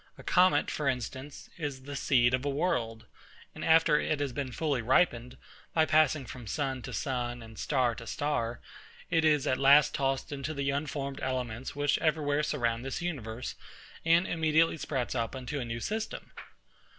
[0.17, 3.05] A comet, for instance, is the seed of a world;
[3.53, 5.37] and after it has been fully ripened,
[5.75, 8.61] by passing from sun to sun, and star to star,
[9.11, 13.53] it is at last tossed into the unformed elements which every where surround this universe,
[14.03, 16.31] and immediately sprouts up into a new system.